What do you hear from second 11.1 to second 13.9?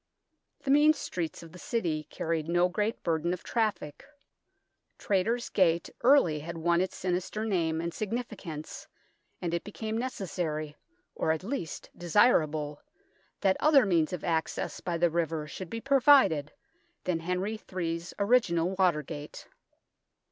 or at least desirable that other